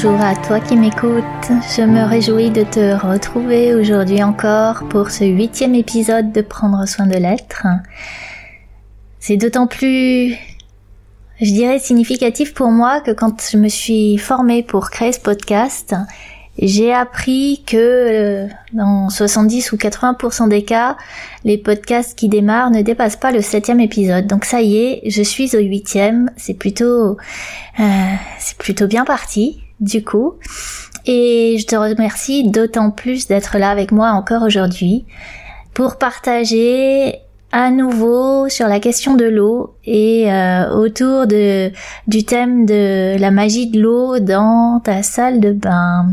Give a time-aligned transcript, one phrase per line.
[0.00, 1.24] Bonjour à toi qui m'écoutes,
[1.76, 7.08] je me réjouis de te retrouver aujourd'hui encore pour ce huitième épisode de Prendre soin
[7.08, 7.66] de l'être.
[9.18, 10.36] C'est d'autant plus,
[11.40, 15.96] je dirais, significatif pour moi que quand je me suis formée pour créer ce podcast,
[16.60, 20.96] j'ai appris que euh, dans 70 ou 80% des cas,
[21.42, 24.28] les podcasts qui démarrent ne dépassent pas le septième épisode.
[24.28, 26.30] Donc ça y est, je suis au huitième.
[26.36, 27.16] C'est plutôt,
[27.80, 30.34] euh, c'est plutôt bien parti du coup.
[31.06, 35.06] Et je te remercie d'autant plus d'être là avec moi encore aujourd'hui
[35.74, 37.20] pour partager
[37.52, 41.70] à nouveau sur la question de l'eau et euh, autour de
[42.06, 46.10] du thème de la magie de l'eau dans ta salle de bain.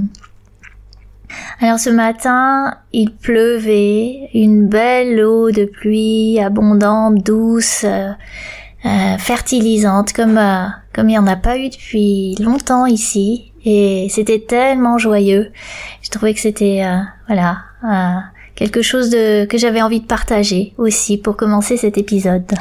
[1.59, 8.11] Alors ce matin, il pleuvait, une belle eau de pluie abondante, douce, euh,
[8.85, 10.39] euh, fertilisante, comme
[10.93, 15.51] comme il n'y en a pas eu depuis longtemps ici, et c'était tellement joyeux.
[16.01, 16.83] Je trouvais que c'était
[17.27, 17.57] voilà
[18.55, 22.53] quelque chose de que j'avais envie de partager aussi pour commencer cet épisode.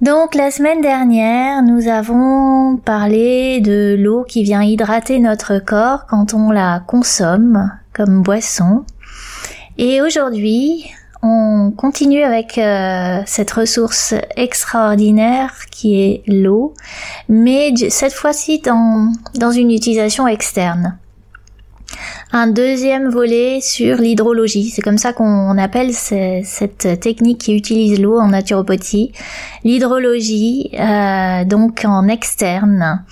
[0.00, 6.34] Donc la semaine dernière, nous avons parlé de l'eau qui vient hydrater notre corps quand
[6.34, 8.84] on la consomme comme boisson.
[9.78, 10.84] Et aujourd'hui,
[11.24, 16.74] on continue avec euh, cette ressource extraordinaire qui est l'eau,
[17.28, 20.98] mais cette fois-ci dans, dans une utilisation externe
[22.32, 24.70] un deuxième volet sur l'hydrologie.
[24.70, 29.12] C'est comme ça qu'on appelle cette technique qui utilise l'eau en naturopathie.
[29.62, 33.04] L'hydrologie, euh, donc en externe.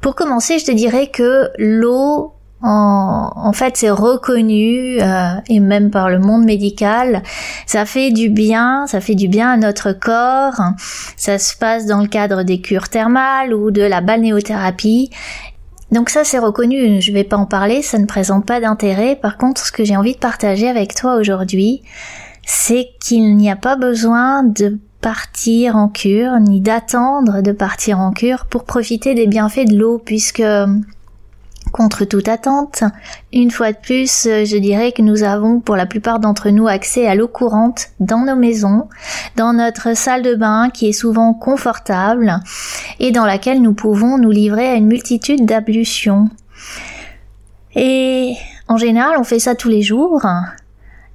[0.00, 6.10] Pour commencer, je te dirais que l'eau, en, fait, c'est reconnu, euh, et même par
[6.10, 7.22] le monde médical,
[7.66, 10.60] ça fait du bien, ça fait du bien à notre corps.
[11.16, 15.10] Ça se passe dans le cadre des cures thermales ou de la balnéothérapie.
[15.92, 19.16] Donc ça c'est reconnu, je vais pas en parler, ça ne présente pas d'intérêt.
[19.16, 21.82] Par contre, ce que j'ai envie de partager avec toi aujourd'hui,
[22.44, 28.10] c'est qu'il n'y a pas besoin de partir en cure, ni d'attendre de partir en
[28.10, 30.42] cure pour profiter des bienfaits de l'eau, puisque
[31.72, 32.82] Contre toute attente,
[33.32, 37.06] une fois de plus, je dirais que nous avons pour la plupart d'entre nous accès
[37.06, 38.88] à l'eau courante dans nos maisons,
[39.36, 42.40] dans notre salle de bain qui est souvent confortable
[43.00, 46.28] et dans laquelle nous pouvons nous livrer à une multitude d'ablutions.
[47.74, 48.34] Et
[48.66, 50.26] en général, on fait ça tous les jours.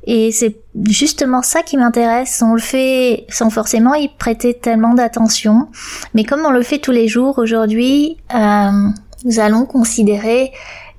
[0.05, 2.43] Et c'est justement ça qui m'intéresse.
[2.45, 5.69] On le fait sans forcément y prêter tellement d'attention.
[6.13, 8.89] Mais comme on le fait tous les jours aujourd'hui, euh,
[9.23, 10.51] nous allons considérer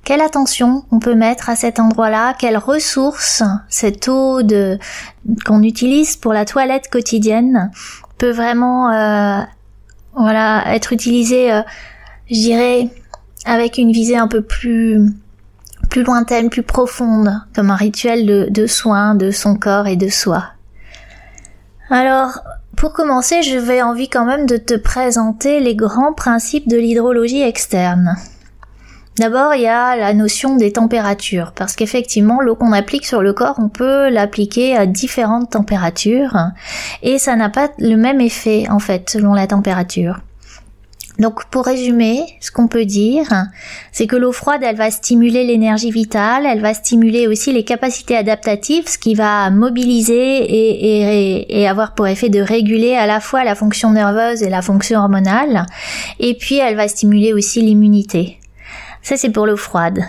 [0.04, 4.78] quelle attention on peut mettre à cet endroit-là, quelles ressources cette eau de
[5.46, 7.70] qu'on utilise pour la toilette quotidienne
[8.18, 9.40] peut vraiment euh,
[10.14, 11.62] voilà être utilisée, euh,
[12.30, 12.88] je dirais,
[13.46, 15.00] avec une visée un peu plus
[15.90, 20.08] plus lointaine, plus profonde, comme un rituel de, de soin de son corps et de
[20.08, 20.53] soi.
[21.96, 22.40] Alors,
[22.76, 27.42] pour commencer, je vais envie quand même de te présenter les grands principes de l'hydrologie
[27.42, 28.16] externe.
[29.20, 33.32] D'abord, il y a la notion des températures, parce qu'effectivement, l'eau qu'on applique sur le
[33.32, 36.36] corps, on peut l'appliquer à différentes températures,
[37.04, 40.18] et ça n'a pas le même effet, en fait, selon la température.
[41.18, 43.28] Donc pour résumer, ce qu'on peut dire,
[43.92, 48.16] c'est que l'eau froide, elle va stimuler l'énergie vitale, elle va stimuler aussi les capacités
[48.16, 50.46] adaptatives, ce qui va mobiliser
[51.56, 55.00] et, avoir pour effet de réguler à la fois la fonction nerveuse et la fonction
[55.00, 55.66] hormonale.
[56.18, 58.38] Et puis elle va stimuler aussi l'immunité.
[59.00, 60.00] Ça c'est pour l'eau froide.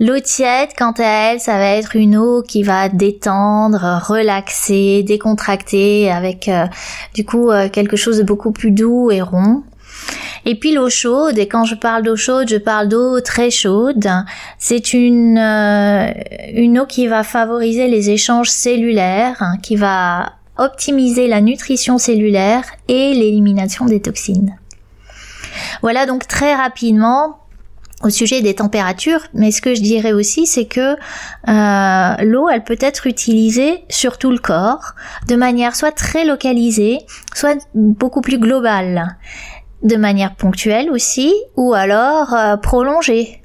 [0.00, 6.10] L'eau tiède, quant à elle, ça va être une eau qui va détendre, relaxer, décontracter,
[6.10, 6.66] avec euh,
[7.14, 9.62] du coup euh, quelque chose de beaucoup plus doux et rond.
[10.44, 14.08] Et puis l'eau chaude, et quand je parle d'eau chaude, je parle d'eau très chaude.
[14.58, 16.06] C'est une, euh,
[16.54, 22.64] une eau qui va favoriser les échanges cellulaires, hein, qui va optimiser la nutrition cellulaire
[22.88, 24.56] et l'élimination des toxines.
[25.82, 27.38] Voilà donc très rapidement
[28.02, 30.96] au sujet des températures, mais ce que je dirais aussi, c'est que
[31.48, 34.94] euh, l'eau, elle peut être utilisée sur tout le corps,
[35.28, 36.98] de manière soit très localisée,
[37.34, 39.16] soit beaucoup plus globale
[39.86, 43.40] de manière ponctuelle aussi, ou alors euh, prolongée.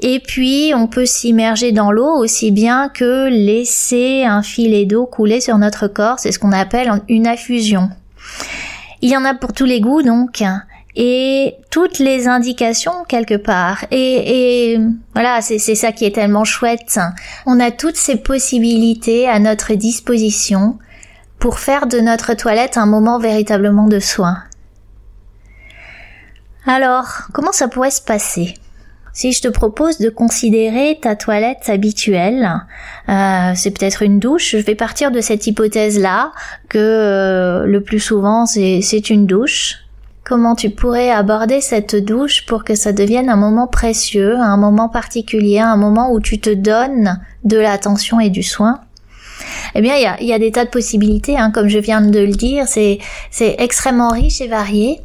[0.00, 5.40] Et puis, on peut s'immerger dans l'eau aussi bien que laisser un filet d'eau couler
[5.40, 6.18] sur notre corps.
[6.18, 7.90] C'est ce qu'on appelle une affusion.
[9.02, 10.42] Il y en a pour tous les goûts, donc.
[10.94, 13.84] Et toutes les indications quelque part.
[13.90, 14.80] Et, et
[15.14, 16.98] voilà, c'est ça qui est tellement chouette.
[17.46, 20.78] On a toutes ces possibilités à notre disposition
[21.38, 24.38] pour faire de notre toilette un moment véritablement de soin.
[26.68, 28.52] Alors, comment ça pourrait se passer?
[29.14, 32.46] Si je te propose de considérer ta toilette habituelle,
[33.08, 36.30] euh, c'est peut-être une douche, je vais partir de cette hypothèse-là,
[36.68, 39.76] que euh, le plus souvent c'est une douche.
[40.24, 44.90] Comment tu pourrais aborder cette douche pour que ça devienne un moment précieux, un moment
[44.90, 48.82] particulier, un moment où tu te donnes de l'attention et du soin?
[49.74, 52.02] Eh bien, il y a, y a, des tas de possibilités, hein, comme je viens
[52.02, 52.98] de le dire, c'est
[53.40, 55.00] extrêmement riche et varié.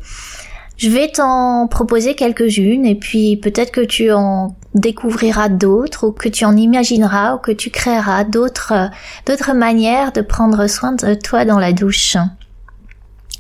[0.83, 6.27] Je vais t'en proposer quelques-unes et puis peut-être que tu en découvriras d'autres ou que
[6.27, 8.89] tu en imagineras ou que tu créeras d'autres
[9.25, 12.17] d'autres manières de prendre soin de toi dans la douche.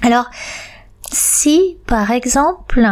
[0.01, 0.31] Alors,
[1.11, 2.87] si par exemple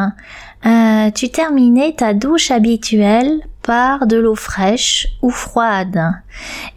[0.65, 5.99] euh, tu terminais ta douche habituelle par de l'eau fraîche ou froide.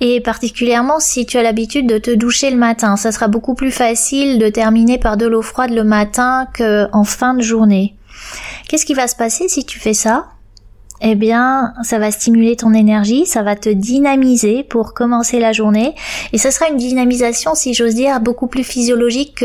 [0.00, 3.70] Et particulièrement si tu as l'habitude de te doucher le matin, ça sera beaucoup plus
[3.70, 7.96] facile de terminer par de l'eau froide le matin qu'en fin de journée.
[8.69, 10.33] Qu'est-ce qui va se passer si tu fais ça?
[11.00, 15.94] Eh bien, ça va stimuler ton énergie, ça va te dynamiser pour commencer la journée,
[16.32, 19.44] et ce sera une dynamisation, si j'ose dire, beaucoup plus physiologique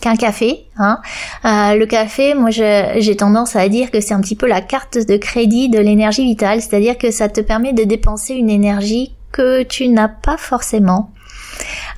[0.00, 0.64] qu'un café.
[0.78, 1.00] Hein.
[1.44, 4.98] Euh, le café, moi, j'ai tendance à dire que c'est un petit peu la carte
[4.98, 9.62] de crédit de l'énergie vitale, c'est-à-dire que ça te permet de dépenser une énergie que
[9.62, 11.10] tu n'as pas forcément.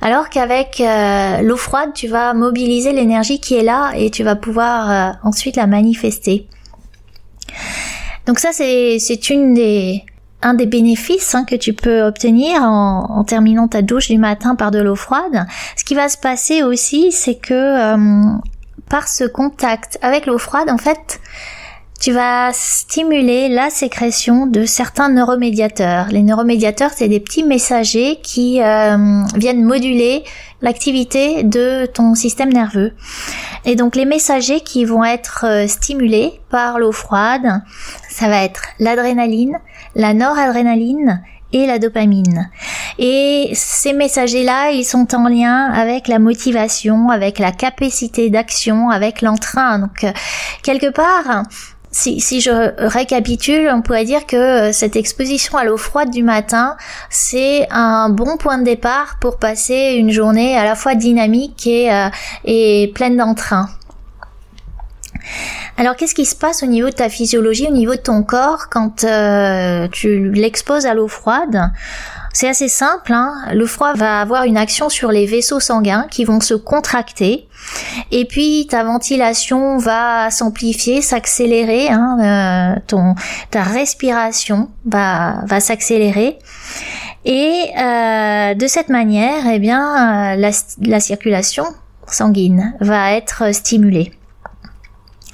[0.01, 4.35] Alors qu'avec euh, l'eau froide, tu vas mobiliser l'énergie qui est là et tu vas
[4.35, 6.47] pouvoir euh, ensuite la manifester.
[8.25, 10.03] Donc ça, c'est une des
[10.41, 14.71] un des bénéfices hein, que tu peux obtenir en, terminant ta douche du matin par
[14.71, 15.45] de l'eau froide.
[15.75, 18.37] Ce qui va se passer aussi, c'est que euh,
[18.87, 21.19] par ce contact avec l'eau froide, en fait,
[21.99, 26.07] tu vas stimuler la sécrétion de certains neuromédiateurs.
[26.09, 30.23] Les neuromédiateurs, c'est des petits messagers qui euh, viennent moduler
[30.61, 32.93] l'activité de ton système nerveux.
[33.65, 37.61] Et donc les messagers qui vont être euh, stimulés par l'eau froide,
[38.09, 39.57] ça va être l'adrénaline,
[39.95, 41.21] la noradrénaline
[41.51, 42.49] et la dopamine.
[42.97, 49.21] Et ces messagers-là, ils sont en lien avec la motivation, avec la capacité d'action, avec
[49.21, 49.79] l'entrain.
[49.79, 50.11] Donc, euh,
[50.63, 51.43] quelque part,
[51.91, 52.51] si, je
[52.87, 56.77] récapitule, on pourrait dire que euh, cette exposition à l'eau froide du matin,
[57.09, 61.91] c'est un bon point de départ pour passer une journée à la fois dynamique et,
[61.91, 62.09] euh,
[62.45, 63.69] et pleine d'entrain.
[65.77, 68.69] Alors qu'est-ce qui se passe au niveau de ta physiologie, au niveau de ton corps
[68.69, 71.71] quand euh, tu l'exposes à l'eau froide?
[72.33, 73.33] C'est assez simple, hein.
[73.53, 77.47] le froid va avoir une action sur les vaisseaux sanguins qui vont se contracter
[78.11, 83.15] et puis ta ventilation va s'amplifier, s'accélérer, hein, euh, ton
[83.51, 86.37] ta respiration va va s'accélérer
[87.25, 91.65] et euh, de cette manière, eh bien la, la circulation
[92.07, 94.11] sanguine va être stimulée.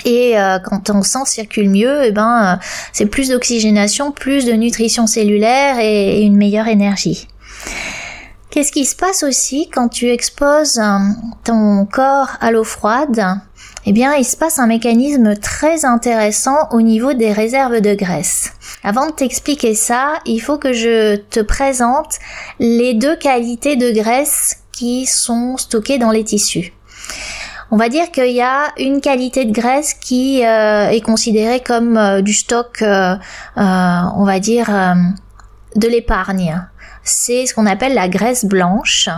[0.06, 4.54] Et euh, quand ton sang circule mieux, eh ben, euh, c'est plus d'oxygénation, plus de
[4.54, 7.28] nutrition cellulaire et, une meilleure énergie.
[8.52, 11.00] Qu'est-ce qui se passe aussi quand tu exposes euh,
[11.44, 13.20] ton corps à l'eau froide?
[13.88, 18.54] Eh bien, il se passe un mécanisme très intéressant au niveau des réserves de graisse.
[18.84, 22.20] Avant de t'expliquer ça, il faut que je te présente
[22.60, 26.74] les deux qualités de graisse qui sont stockées dans les tissus
[27.72, 31.98] on va dire qu'il y a une qualité de graisse qui euh, est considérée comme
[31.98, 33.16] euh, du stock, euh,
[33.56, 34.70] on va dire,
[35.76, 36.62] de l'épargne.
[37.04, 39.10] C'est ce qu'on appelle la graisse blanche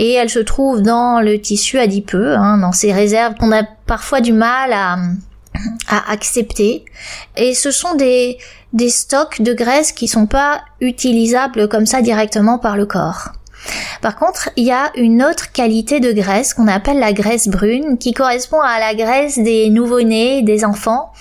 [0.00, 4.20] et elle se trouve dans le tissu adipeux, hein, dans ces réserves qu'on a parfois
[4.20, 4.96] du mal à,
[5.88, 6.84] à accepter.
[7.36, 8.38] Et ce sont des,
[8.72, 13.30] des stocks de graisse qui sont pas utilisables comme ça directement par le corps.
[14.02, 17.98] Par contre, il y a une autre qualité de graisse qu'on appelle la graisse brune,
[17.98, 21.12] qui correspond à la graisse des nouveau-nés, des enfants,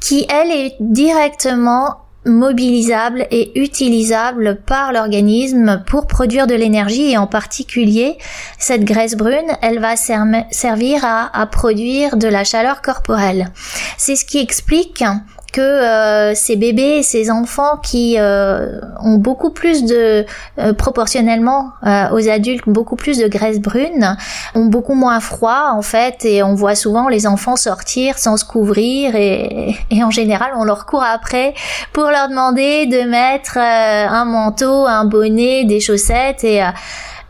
[0.00, 7.12] qui elle est directement mobilisable et utilisable par l'organisme pour produire de l'énergie.
[7.12, 8.18] Et en particulier
[8.58, 13.48] cette graisse brune elle va servir à, à produire de la chaleur corporelle.
[13.96, 15.04] C'est ce qui explique
[15.52, 20.24] que euh, ces bébés, ces enfants qui euh, ont beaucoup plus de
[20.58, 21.72] euh, proportionnellement
[22.12, 24.16] aux adultes beaucoup plus de graisse brune,
[24.54, 28.44] ont beaucoup moins froid en fait et on voit souvent les enfants sortir sans se
[28.44, 31.54] couvrir et, et en général on leur court après
[31.92, 36.62] pour leur demander de mettre un manteau, un bonnet, des chaussettes et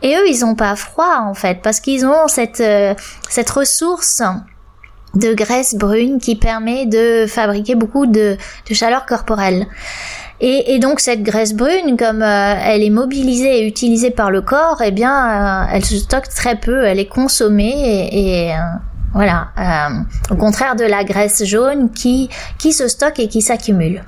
[0.01, 2.63] et eux ils ont pas froid en fait parce qu'ils ont cette
[3.29, 4.21] cette ressource
[5.15, 8.37] de graisse brune qui permet de fabriquer beaucoup de,
[8.71, 9.67] chaleur corporelle.
[10.41, 14.81] Et, donc cette graisse brune, comme euh, elle est mobilisée et utilisée par le corps,
[14.81, 18.57] eh bien, euh, elle se stocke très peu, elle est consommée et, euh,
[19.13, 19.49] voilà,
[20.29, 24.03] au contraire de la graisse jaune qui qui se stocke et qui s'accumule.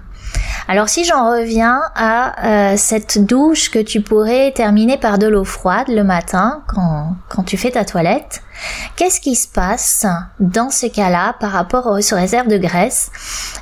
[0.67, 5.87] Alors si j'en reviens à cette douche que tu pourrais terminer par de l'eau froide
[5.89, 8.43] le matin quand, quand tu fais ta toilette,
[8.95, 10.05] Qu'est-ce qui se passe
[10.39, 13.11] dans ce cas-là par rapport aux réserves de graisse?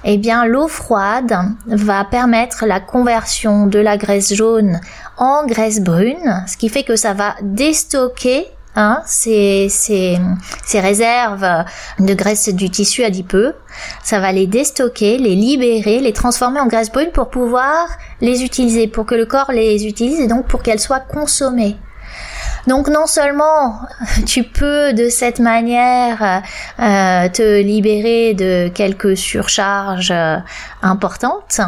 [0.03, 1.34] Eh bien, l'eau froide
[1.68, 4.79] va permettre la conversion de la graisse jaune
[5.18, 10.20] en graisse brune, ce qui fait que ça va déstocker Hein, ces, ces,
[10.63, 11.65] ces, réserves
[11.98, 13.56] de graisse du tissu adipeux.
[14.03, 17.89] Ça va les déstocker, les libérer, les transformer en graisse brune pour pouvoir
[18.22, 21.77] les utiliser, pour que le corps les utilise et donc pour qu'elles soient consommées.
[22.70, 23.80] Donc non seulement
[24.28, 26.44] tu peux de cette manière
[26.80, 30.38] euh, te libérer de quelques surcharges euh,
[30.84, 31.62] importantes,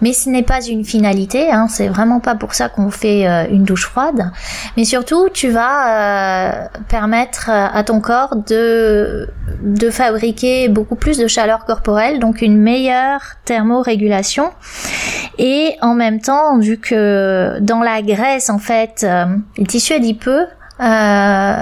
[0.00, 3.46] mais ce n'est pas une finalité, hein, c'est vraiment pas pour ça qu'on fait euh,
[3.50, 4.30] une douche froide.
[4.76, 9.28] Mais surtout, tu vas euh, permettre euh, à ton corps de,
[9.62, 14.50] de fabriquer beaucoup plus de chaleur corporelle, donc une meilleure thermorégulation.
[15.38, 19.06] Et en même temps, vu que dans la graisse, en fait,
[19.56, 20.46] les tissus adipeux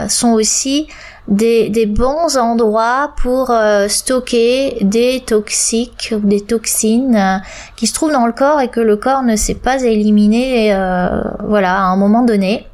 [0.09, 0.89] sont aussi
[1.29, 7.37] des, des bons endroits pour euh, stocker des toxiques ou des toxines euh,
[7.77, 11.21] qui se trouvent dans le corps et que le corps ne sait pas éliminer euh,
[11.47, 12.67] voilà à un moment donné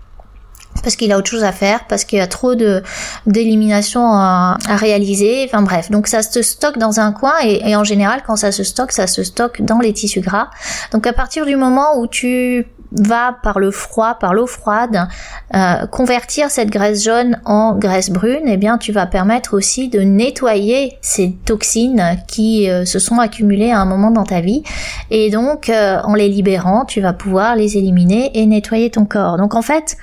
[0.82, 2.82] parce qu'il a autre chose à faire, parce qu'il y a trop de
[3.26, 5.90] d'élimination à, à, réaliser, enfin bref.
[5.90, 8.92] Donc ça se stocke dans un coin et, et, en général quand ça se stocke,
[8.92, 10.50] ça se stocke dans les tissus gras.
[10.92, 15.08] Donc à partir du moment où tu va par le froid, par l'eau froide,
[15.54, 20.00] euh, convertir cette graisse jaune en graisse brune, eh bien tu vas permettre aussi de
[20.00, 24.62] nettoyer ces toxines qui euh, se sont accumulées à un moment dans ta vie.
[25.10, 29.36] Et donc euh, en les libérant, tu vas pouvoir les éliminer et nettoyer ton corps.
[29.36, 29.96] Donc en fait,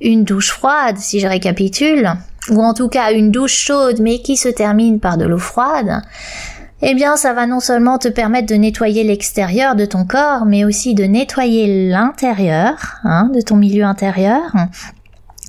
[0.00, 2.12] une douche froide, si je récapitule,
[2.48, 6.02] ou en tout cas une douche chaude mais qui se termine par de l'eau froide,
[6.82, 10.64] eh bien ça va non seulement te permettre de nettoyer l'extérieur de ton corps, mais
[10.64, 14.52] aussi de nettoyer l'intérieur hein, de ton milieu intérieur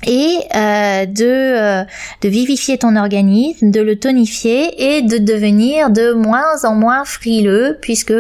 [0.06, 1.84] et euh, de, euh,
[2.22, 7.78] de vivifier ton organisme, de le tonifier et de devenir de moins en moins frileux
[7.82, 8.14] puisque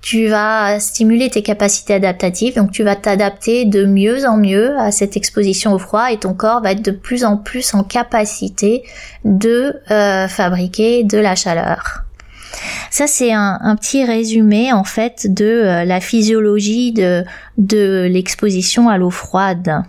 [0.00, 4.90] tu vas stimuler tes capacités adaptatives, donc tu vas t'adapter de mieux en mieux à
[4.90, 8.82] cette exposition au froid et ton corps va être de plus en plus en capacité
[9.24, 12.04] de euh, fabriquer de la chaleur.
[12.90, 17.24] Ça, c'est un, petit résumé en fait de euh, la physiologie de,
[18.06, 19.82] l'exposition à l'eau froide.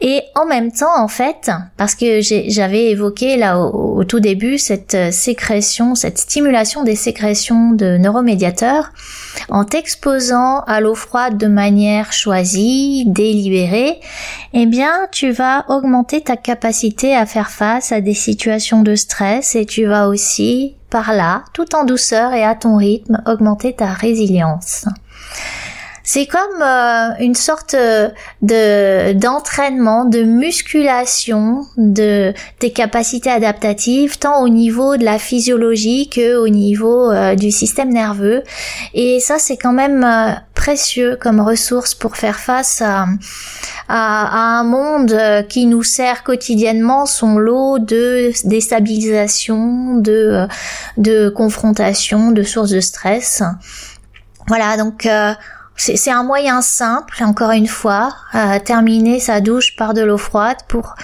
[0.00, 4.94] Et en même temps, en fait, parce que j'avais évoqué là au, tout début cette
[4.94, 8.92] euh, sécrétion, cette stimulation des sécrétions de neuromédiateurs,
[9.50, 13.98] en t'exposant à l'eau froide de manière choisie, délibérée,
[14.54, 19.56] eh bien, tu vas augmenter ta capacité à faire face à des situations de stress
[19.56, 23.88] et tu vas aussi, par là, tout en douceur et à ton rythme, augmenter ta
[23.88, 24.86] résilience.
[26.10, 28.08] C'est comme euh, une sorte euh,
[28.40, 36.36] de d'entraînement, de musculation de tes capacités adaptatives, tant au niveau de la physiologie que
[36.36, 38.42] au niveau euh, du système nerveux.
[38.94, 43.04] Et ça, c'est quand même précieux comme ressource pour faire face à,
[43.88, 45.14] à, un monde
[45.50, 50.46] qui nous sert quotidiennement son lot de déstabilisation, de,
[50.96, 53.42] de confrontation, de sources de stress.
[54.46, 55.06] Voilà, donc
[55.78, 60.58] c'est un moyen simple, encore une fois, à terminer sa douche par de l'eau froide
[60.66, 60.96] pour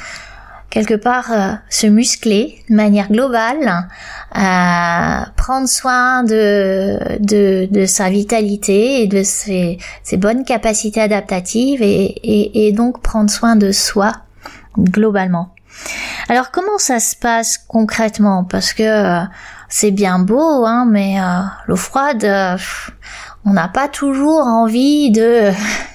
[0.75, 3.89] quelque part euh, se muscler de manière globale,
[4.37, 9.79] euh, prendre soin de, de, sa vitalité et de ses,
[10.15, 14.13] bonnes capacités adaptatives et, et, et, donc prendre soin de soi
[14.77, 15.55] globalement.
[16.29, 18.43] Alors comment ça se passe concrètement?
[18.43, 19.25] Parce que euh,
[19.69, 21.19] c'est bien beau, hein, mais
[21.67, 22.25] l'eau froide,
[23.47, 25.51] On n'a pas toujours envie de,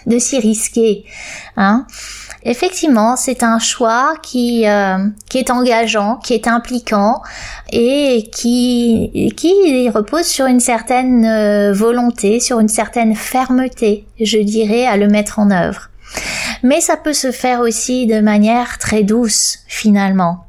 [0.06, 1.06] de s'y risquer.
[1.58, 1.86] Hein
[2.44, 4.98] Effectivement, c'est un choix qui, euh,
[5.30, 7.22] qui est engageant, qui est impliquant
[7.72, 14.86] et qui, qui repose sur une certaine euh, volonté, sur une certaine fermeté, je dirais,
[14.86, 15.90] à le mettre en œuvre.
[16.64, 20.46] Mais ça peut se faire aussi de manière très douce, finalement.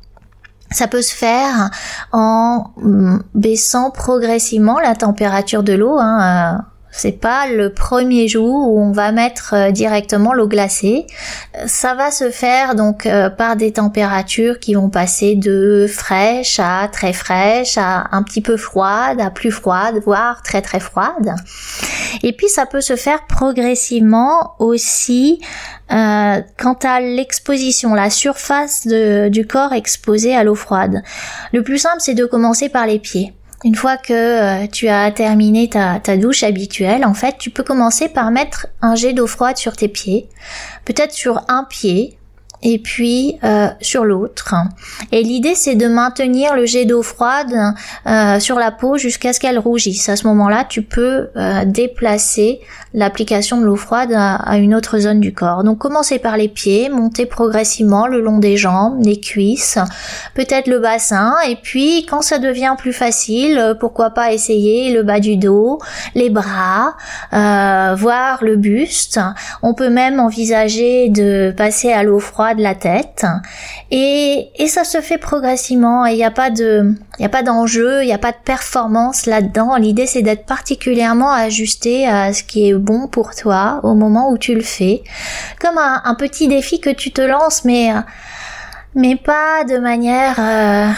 [0.71, 1.71] Ça peut se faire
[2.13, 5.99] en mm, baissant progressivement la température de l'eau.
[5.99, 11.07] Hein, euh, c'est pas le premier jour où on va mettre euh, directement l'eau glacée.
[11.67, 16.89] Ça va se faire donc euh, par des températures qui vont passer de fraîche à
[16.89, 21.35] très fraîche, à un petit peu froide, à plus froide, voire très très froide.
[22.23, 25.41] Et puis ça peut se faire progressivement aussi
[25.93, 31.03] euh, quant à l'exposition, la surface du corps exposé à l'eau froide.
[31.53, 33.33] Le plus simple c'est de commencer par les pieds.
[33.63, 37.63] Une fois que euh, tu as terminé ta, ta, douche habituelle, en fait, tu peux
[37.63, 40.29] commencer par mettre un jet d'eau froide sur tes pieds,
[40.87, 42.17] peut-être sur un pied,
[42.63, 44.55] et puis euh, sur l'autre.
[45.13, 47.53] Et l'idée c'est de maintenir le jet d'eau froide
[48.07, 50.09] euh, sur la peau jusqu'à ce qu'elle rougisse.
[50.09, 52.61] À ce moment-là, tu peux euh, déplacer
[52.93, 55.63] l'application de l'eau froide à, une autre zone du corps.
[55.63, 59.79] Donc commencer par les pieds, monter progressivement le long des jambes, les cuisses,
[60.35, 65.21] peut-être le bassin, et puis quand ça devient plus facile, pourquoi pas essayer le bas
[65.21, 65.79] du dos,
[66.17, 66.97] les bras,
[67.31, 69.21] voir le buste.
[69.63, 73.27] On peut même envisager de passer à l'eau froide de la tête
[73.91, 78.03] et, et ça se fait progressivement et il n'y a pas de a pas d'enjeu,
[78.03, 79.77] il n'y a pas de performance là-dedans.
[79.77, 84.39] L'idée c'est d'être particulièrement ajusté à ce qui est bon pour toi au moment où
[84.39, 85.03] tu le fais,
[85.61, 87.91] comme un, petit défi que tu te lances, mais
[88.95, 90.91] mais pas de manière euh,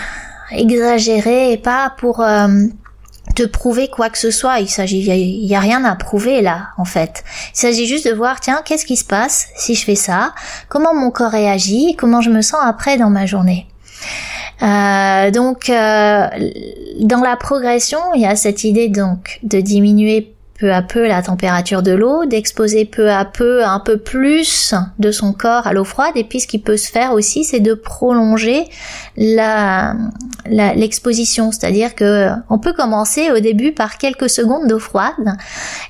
[0.51, 2.49] exagérée et pas pour euh,
[3.35, 4.61] te prouver quoi que ce soit.
[4.61, 7.25] Il s'agit, il y, a rien à prouver là, en fait.
[7.55, 10.35] Il s'agit juste de voir, tiens, qu'est-ce qui se passe si je fais ça?
[10.69, 11.97] Comment mon corps réagit?
[11.97, 13.67] Comment je me sens après dans ma journée?
[14.63, 16.29] Euh, donc, euh,
[17.01, 20.32] dans la progression, il y a cette idée donc de diminuer
[20.63, 25.11] peu à peu la température de l'eau, d'exposer peu à peu un peu plus de
[25.11, 26.13] son corps à l'eau froide.
[26.15, 28.67] Et puis ce qui peut se faire aussi, c'est de prolonger
[30.47, 35.37] l'exposition, c'est-à-dire que on peut commencer au début par quelques secondes d'eau froide,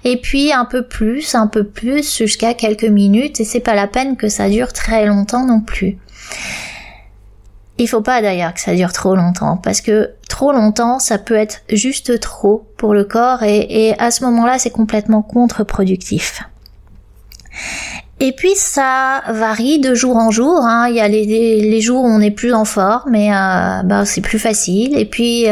[0.04, 3.40] et puis un peu plus, un peu plus jusqu'à quelques minutes.
[3.40, 5.98] Et c'est pas la peine que ça dure très longtemps non plus.
[7.78, 11.34] Il faut pas d'ailleurs que ça dure trop longtemps parce que trop longtemps ça peut
[11.34, 16.42] être juste trop pour le corps et, et à ce moment-là c'est complètement contre-productif.
[18.24, 20.60] Et puis ça varie de jour en jour.
[20.62, 20.86] Hein.
[20.88, 24.04] Il y a les, les, jours où on est plus en forme, mais euh, bah,
[24.04, 24.96] c'est plus facile.
[24.96, 25.46] Et puis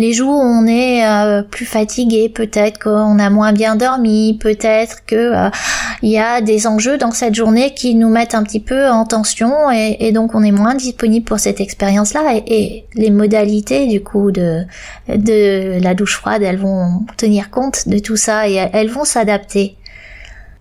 [0.00, 5.06] les jours où on est euh, plus fatigué, peut-être qu'on a moins bien dormi, peut-être
[5.06, 5.50] que euh,
[6.02, 9.04] il y a des enjeux dans cette journée qui nous mettent un petit peu en
[9.04, 12.34] tension, et, et donc on est moins disponible pour cette expérience-là.
[12.34, 14.64] Et, et, les modalités du coup de
[15.08, 19.76] de la douche froide, elles vont tenir compte de tout ça et elles vont s'adapter.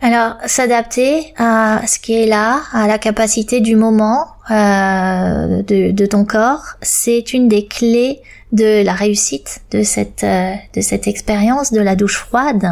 [0.06, 6.26] Alors, s'adapter à ce qui est là, à la capacité du moment euh, de, ton
[6.26, 11.82] corps, c'est une des clés de la réussite de cette euh, de cette expérience de
[11.82, 12.68] la douche froide.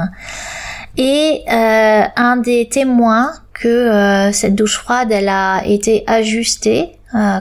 [0.96, 6.91] Et euh, un des témoins que cette douche froide elle a été ajustée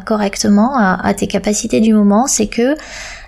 [0.06, 2.76] correctement à tes capacités du moment, c'est que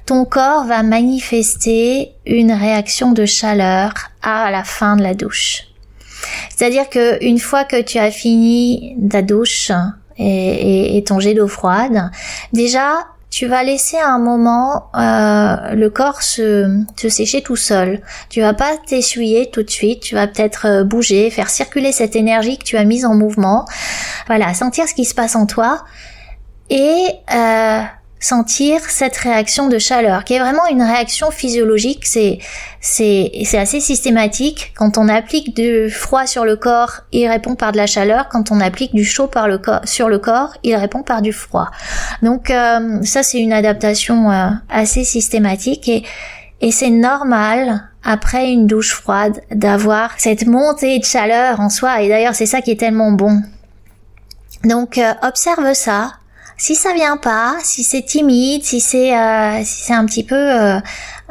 [0.07, 5.74] ton corps va manifester une réaction de chaleur à la fin de la douche.
[6.55, 9.71] C'est-à-dire que une fois que tu as fini ta douche
[10.19, 12.11] et, ton jet d'eau froide,
[12.53, 18.01] déjà tu vas laisser un moment euh, le corps se, se sécher tout seul.
[18.29, 22.15] Tu vas pas t'essuyer tout de suite, tu vas peut-être euh, bouger, faire circuler cette
[22.15, 23.65] énergie que tu as mise en mouvement.
[24.29, 25.83] Voilà, sentir ce qui se passe en toi
[26.71, 27.83] et euh,
[28.25, 32.07] sentir cette réaction de chaleur, qui est vraiment une réaction physiologique.
[32.07, 32.39] C'est
[32.81, 34.73] c'est c'est assez systématique.
[34.75, 38.31] Quand on applique du froid sur le corps, il répond par de la chaleur.
[38.31, 41.71] Quand on applique du chaud par le sur le corps, il répond par du froid.
[42.23, 46.03] Donc euh, ça c'est une adaptation euh, assez systématique et
[46.63, 52.01] et c'est normal après une douche froide d'avoir cette montée de chaleur en soi.
[52.01, 53.43] Et d'ailleurs c'est ça qui est tellement bon.
[54.65, 56.15] Donc euh, observe ça,
[56.57, 60.35] si ça vient pas, si c'est timide, si c'est euh, si c'est un petit peu
[60.37, 60.79] euh,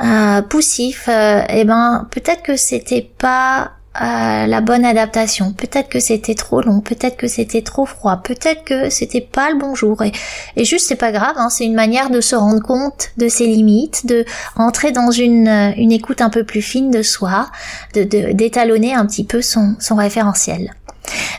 [0.03, 5.53] euh poussif, eh ben peut-être que c'était pas la bonne adaptation.
[5.53, 9.57] Peut-être que c'était trop long, peut-être que c'était trop froid, peut-être que c'était pas le
[9.57, 10.01] bon jour.
[10.01, 10.11] Et,
[10.55, 13.45] et juste, c'est pas grave, hein, c'est une manière de se rendre compte de ses
[13.45, 17.51] limites, de rentrer dans une, une écoute un peu plus fine de soi,
[17.93, 20.73] de d'étalonner un petit peu son, son référentiel.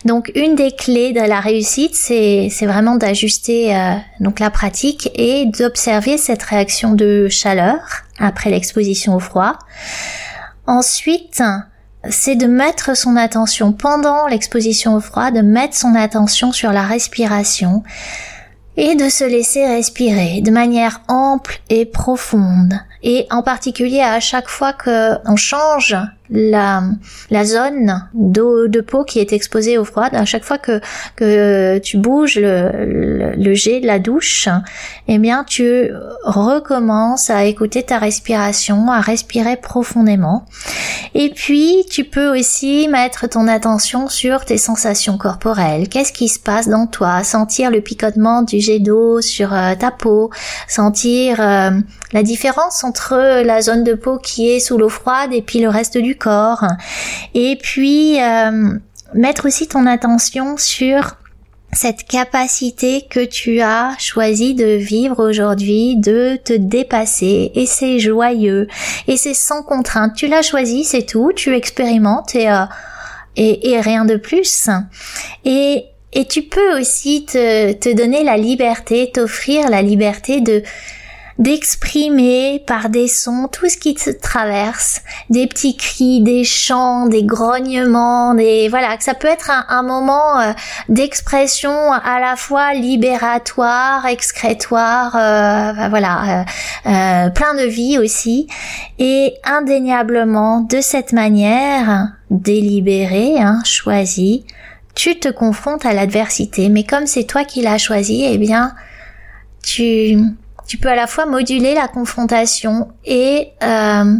[0.05, 5.47] Donc une des clés de la réussite, c'est vraiment d'ajuster euh, donc la pratique et
[5.47, 7.79] d'observer cette réaction de chaleur
[8.19, 9.59] après l'exposition au froid.
[10.67, 11.43] Ensuite,
[12.11, 16.83] c'est de mettre son attention pendant l'exposition au froid, de mettre son attention sur la
[16.83, 17.83] respiration
[18.77, 22.75] et de se laisser respirer de manière ample et profonde.
[23.03, 25.97] Et en particulier à chaque fois que on change
[26.31, 26.83] la,
[27.45, 30.81] zone de peau qui est exposée au froid, à chaque fois que,
[31.17, 34.49] que tu bouges le, le, jet de la douche,
[35.09, 35.91] eh bien tu
[36.25, 40.47] recommences à écouter ta respiration, à respirer profondément.
[41.15, 45.89] Et puis tu peux aussi mettre ton attention sur tes sensations corporelles.
[45.89, 47.23] Qu'est-ce qui se passe dans toi?
[47.23, 50.31] Sentir le picotement du jet d'eau sur euh, ta peau,
[50.69, 51.71] sentir euh,
[52.13, 55.69] la différence entre la zone de peau qui est sous l'eau froide et puis le
[55.69, 56.65] reste du corps.
[57.35, 58.79] Et puis euh,
[59.15, 61.17] mettre aussi ton attention sur
[61.75, 68.69] cette capacité que tu as choisi de vivre aujourd'hui, de te dépasser, et c'est joyeux,
[69.09, 70.15] et c'est sans contrainte.
[70.15, 72.65] Tu l'as choisi, c'est tout, tu expérimentes et, euh,
[73.37, 74.69] et, et, rien de plus.
[75.45, 80.63] Et, et tu peux aussi te, te donner la liberté, t'offrir la liberté de
[81.39, 87.25] d'exprimer par des sons tout ce qui te traverse, des petits cris, des chants, des
[87.25, 90.53] grognements, des voilà, que ça peut être un, moment euh,
[90.89, 96.45] d'expression à la fois libératoire, excrétoire, euh, voilà,
[96.87, 98.47] euh, plein de vie aussi,
[98.99, 104.45] et indéniablement de cette manière délibérée, hein, choisie,
[104.95, 108.73] tu te confrontes à l'adversité, mais comme c'est toi qui l'as choisi, eh bien,
[109.63, 110.17] tu
[110.67, 114.17] tu peux à la fois moduler la confrontation et euh,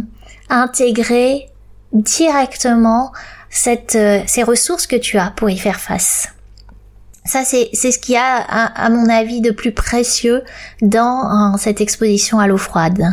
[0.49, 1.49] intégrer
[1.91, 3.11] directement
[3.67, 6.29] euh, ces ressources que tu as pour y faire face.
[7.23, 10.43] Ça, c'est, c'est ce qu'il y a, à, mon avis, de plus précieux
[10.83, 13.03] dans cette exposition à l'eau froide.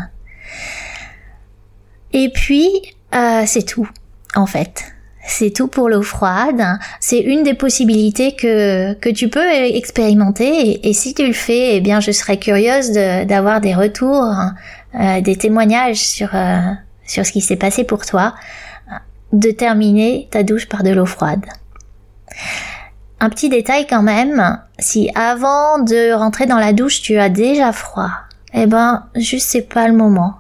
[2.13, 2.69] Et puis,
[3.15, 3.89] euh, c'est tout,
[4.35, 4.85] en fait.
[5.25, 6.63] C'est tout pour l'eau froide.
[7.01, 10.89] C'est une des possibilités que, que tu peux expérimenter.
[10.89, 14.35] Et, si tu le fais, eh bien, je serais curieuse d'avoir des retours,
[14.95, 16.59] euh, des témoignages sur, euh,
[17.07, 18.35] sur ce qui s'est passé pour toi.
[19.33, 21.47] De terminer ta douche par de l'eau froide.
[23.21, 27.73] Un petit détail quand même, si avant de rentrer dans la douche tu as déjà
[27.73, 28.11] froid,
[28.53, 30.35] eh ben, juste c'est pas le moment.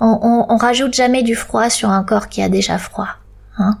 [0.00, 3.08] On, on, on rajoute jamais du froid sur un corps qui a déjà froid.
[3.58, 3.78] Hein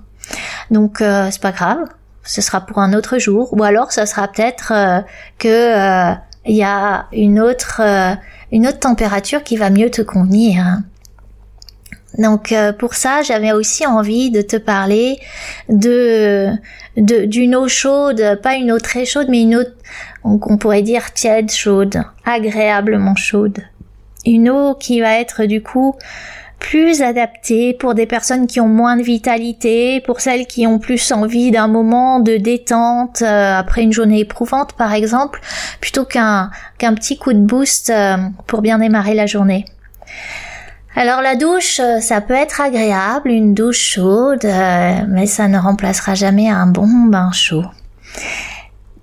[0.70, 1.84] donc euh, c'est pas grave,
[2.24, 5.00] ce sera pour un autre jour, ou alors ça sera peut-être euh,
[5.38, 6.14] que euh,
[6.46, 7.80] il y a une autre
[8.50, 10.80] une autre température qui va mieux te convenir.
[12.18, 15.18] Donc pour ça, j'avais aussi envie de te parler
[15.68, 19.64] d'une eau chaude, pas une eau très chaude, mais une eau
[20.22, 23.60] qu'on pourrait dire tiède, chaude, agréablement chaude.
[24.26, 25.96] Une eau qui va être du coup
[26.62, 31.10] plus adapté pour des personnes qui ont moins de vitalité, pour celles qui ont plus
[31.10, 35.40] envie d'un moment de détente euh, après une journée éprouvante par exemple,
[35.80, 39.64] plutôt qu'un qu'un petit coup de boost euh, pour bien démarrer la journée.
[40.94, 44.46] Alors la douche, euh, ça peut être agréable, une douche chaude,
[45.08, 47.64] mais ça ne remplacera jamais un bon bain chaud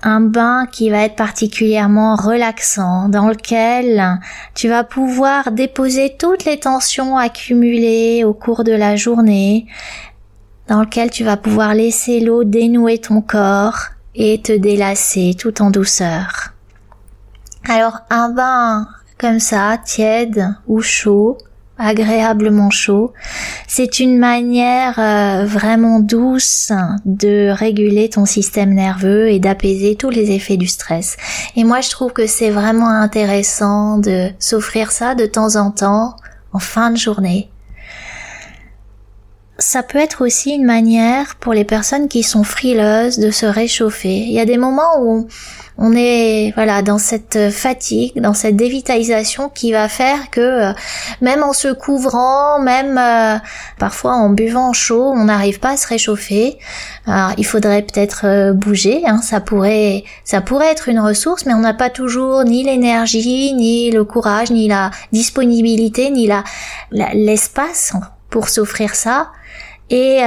[0.01, 4.19] un bain qui va être particulièrement relaxant, dans lequel
[4.55, 9.67] tu vas pouvoir déposer toutes les tensions accumulées au cours de la journée,
[10.67, 13.79] dans lequel tu vas pouvoir laisser l'eau dénouer ton corps
[14.15, 16.53] et te délasser tout en douceur.
[17.67, 21.37] Alors un bain comme ça, tiède ou chaud,
[21.79, 23.13] agréablement chaud.
[23.67, 26.71] C'est une manière euh, vraiment douce
[27.05, 31.17] de réguler ton système nerveux et d'apaiser tous les effets du stress.
[31.55, 36.15] Et moi, je trouve que c'est vraiment intéressant de s'offrir ça de temps en temps,
[36.53, 37.49] en fin de journée.
[39.71, 44.15] Ça peut être aussi une manière pour les personnes qui sont frileuses de se réchauffer.
[44.15, 45.27] Il y a des moments où
[45.77, 50.73] on est voilà dans cette fatigue, dans cette dévitalisation qui va faire que euh,
[51.21, 53.37] même en se couvrant, même euh,
[53.77, 56.57] parfois en buvant chaud, on n'arrive pas à se réchauffer.
[57.37, 61.59] Il faudrait peut-être euh, bouger, hein, ça pourrait ça pourrait être une ressource, mais on
[61.59, 66.43] n'a pas toujours ni l'énergie, ni le courage, ni la disponibilité, ni la
[67.13, 67.93] l'espace
[68.29, 69.31] pour s'offrir ça.
[69.89, 70.21] Et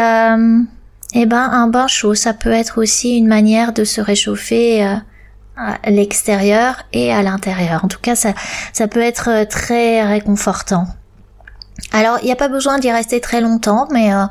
[1.14, 4.94] eh ben un bain chaud, ça peut être aussi une manière de se réchauffer euh,
[5.56, 7.84] à l'extérieur et à l'intérieur.
[7.84, 8.32] En tout cas, ça,
[8.72, 10.86] ça peut être euh, très réconfortant.
[11.92, 14.24] Alors, il n'y a pas besoin d'y rester très longtemps, mais euh,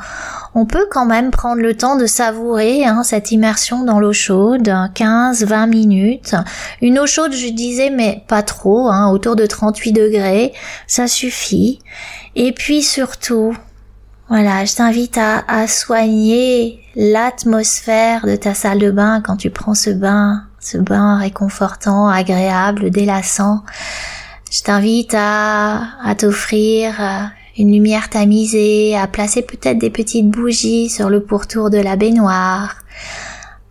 [0.55, 4.67] on peut quand même prendre le temps de savourer hein, cette immersion dans l'eau chaude,
[4.67, 6.36] 15-20 minutes.
[6.81, 10.53] Une eau chaude, je disais, mais pas trop, hein, autour de 38 degrés,
[10.88, 11.79] ça suffit.
[12.36, 13.56] Et puis surtout,
[14.30, 19.89] voilà, je t'invite à, soigner l'atmosphère de ta salle de bain quand tu prends ce
[19.89, 23.63] bain, ce bain réconfortant, agréable, délassant.
[24.50, 27.24] Je t'invite à, à t'offrir euh,
[27.58, 32.78] une lumière tamisée, à placer peut-être des petites bougies sur le pourtour de la baignoire,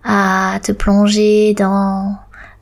[0.04, 2.18] à te plonger dans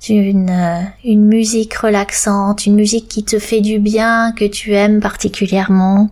[0.09, 5.01] une, euh, une musique relaxante, une musique qui te fait du bien, que tu aimes
[5.01, 6.11] particulièrement.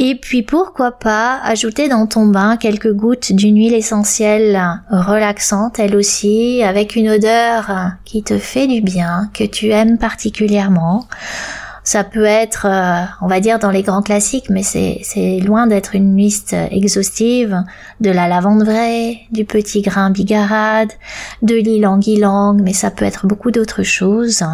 [0.00, 5.96] Et puis pourquoi pas ajouter dans ton bain quelques gouttes d'une huile essentielle relaxante elle
[5.96, 11.08] aussi, avec une odeur qui te fait du bien, que tu aimes particulièrement.
[11.88, 15.94] Ça peut être, euh, on va dire, dans les grands classiques, mais c'est loin d'être
[15.94, 17.64] une liste exhaustive,
[18.02, 20.92] de la lavande vraie, du petit grain bigarade,
[21.40, 24.44] de l'ylang-ylang, mais ça peut être beaucoup d'autres choses.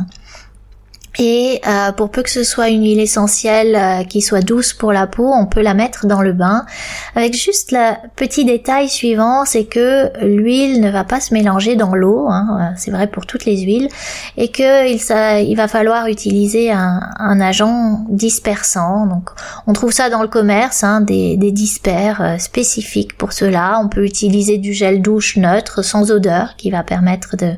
[1.19, 4.93] Et euh, pour peu que ce soit une huile essentielle euh, qui soit douce pour
[4.93, 6.67] la peau, on peut la mettre dans le bain.
[7.15, 11.95] Avec juste le petit détail suivant, c'est que l'huile ne va pas se mélanger dans
[11.95, 13.89] l'eau, hein, euh, c'est vrai pour toutes les huiles,
[14.37, 19.07] et que il, il va falloir utiliser un, un, agent dispersant.
[19.07, 19.31] Donc
[19.69, 23.79] on trouve ça dans le commerce, hein, des, des dispers spécifiques pour cela.
[23.81, 27.53] On peut utiliser du gel douche neutre sans odeur qui va permettre de,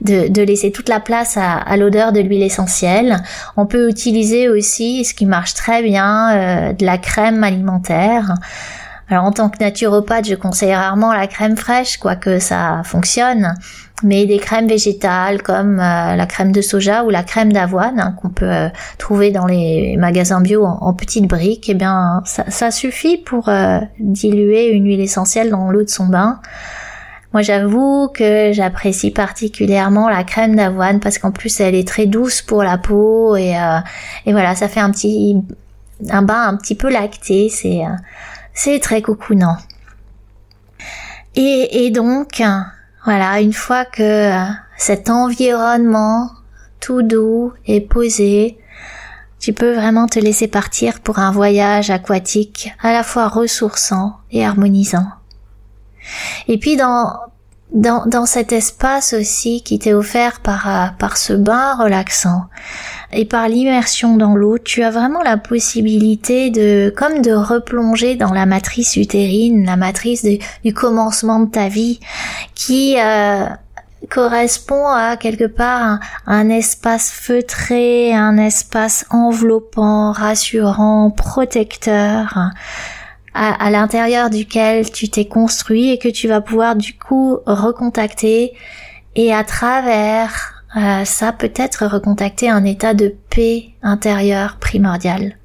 [0.00, 2.93] de, de laisser toute la place à, à l'odeur de l'huile essentielle
[3.56, 8.34] on peut utiliser aussi, ce qui marche très bien, euh, de la crème alimentaire.
[9.10, 13.54] Alors en tant que naturopathe, je conseille rarement la crème fraîche, quoique ça fonctionne,
[14.02, 18.16] mais des crèmes végétales comme euh, la crème de soja ou la crème d'avoine hein,
[18.20, 23.18] qu'on peut euh, trouver dans les magasins bio en, petites briques, eh bien ça, suffit
[23.18, 23.50] pour
[23.98, 26.40] diluer une huile essentielle dans l'eau de son bain.
[27.34, 32.42] Moi, j'avoue que j'apprécie particulièrement la crème d'avoine parce qu'en plus, elle est très douce
[32.42, 33.80] pour la peau et, euh,
[34.26, 35.36] voilà, ça fait un petit
[36.10, 37.48] un bain un petit peu lacté.
[37.48, 37.96] C'est euh,
[38.52, 39.56] c'est très cocoonant.
[41.34, 42.40] Et, et donc,
[43.04, 44.30] voilà, une fois que
[44.76, 46.30] cet environnement
[46.78, 48.58] tout doux est posé,
[49.40, 54.46] tu peux vraiment te laisser partir pour un voyage aquatique à la fois ressourçant et
[54.46, 55.08] harmonisant.
[56.48, 57.12] Et puis dans,
[57.72, 62.44] dans, dans cet espace aussi qui t'est offert par, euh, par ce bain relaxant
[63.12, 68.32] et par l'immersion dans l'eau, tu as vraiment la possibilité de, comme de replonger dans
[68.32, 70.24] la matrice utérine, la matrice
[70.64, 72.00] du commencement de ta vie,
[72.54, 73.46] qui euh,
[74.08, 82.50] correspond à quelque part un, un, espace feutré, un espace enveloppant, rassurant, protecteur,
[83.34, 88.52] à, l'intérieur duquel tu t'es construit et que tu vas pouvoir du coup recontacter
[89.16, 95.36] et à travers euh, ça peut-être recontacter un état de paix intérieure primordial.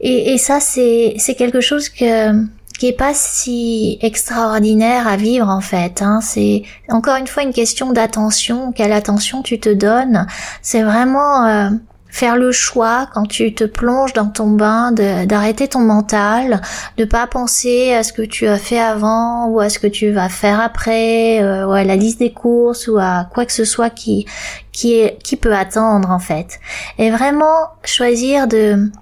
[0.00, 2.44] Et, et ça c'est c'est quelque chose que
[2.78, 6.02] qui est pas si extraordinaire à vivre en fait.
[6.02, 6.20] Hein.
[6.20, 8.72] C'est encore une fois une question d'attention.
[8.72, 10.26] Quelle attention tu te donnes?
[10.60, 11.70] C'est vraiment euh,
[12.14, 16.62] faire le choix quand tu te plonges dans ton bain d'arrêter ton mental,
[16.96, 20.12] de pas penser à ce que tu as fait avant ou à ce que tu
[20.12, 23.64] vas faire après, euh, ou à la liste des courses ou à quoi que ce
[23.64, 24.26] soit qui
[24.70, 26.60] qui est qui peut attendre en fait.
[26.98, 28.92] Et vraiment choisir de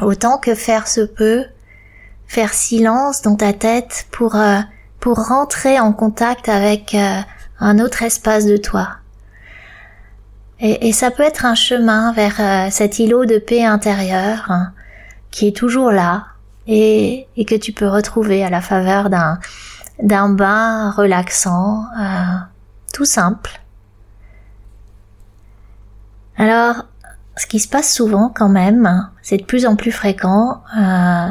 [0.00, 1.44] autant que faire se peut,
[2.26, 4.60] faire silence dans ta tête pour euh,
[4.98, 7.20] pour rentrer en contact avec euh,
[7.60, 9.03] un autre espace de toi.
[10.60, 14.72] Et, ça peut être un chemin vers euh, cet îlot de paix intérieure hein,
[15.30, 16.26] qui est toujours là
[16.66, 19.38] et, que tu peux retrouver à la faveur d'un
[20.02, 22.36] d'un bain relaxant, euh,
[22.92, 23.60] tout simple.
[26.36, 26.86] Alors,
[27.36, 30.62] ce qui se passe souvent quand même, c'est de plus en plus fréquent.
[30.76, 31.28] Euh,